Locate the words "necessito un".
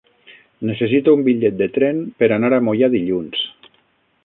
0.69-1.21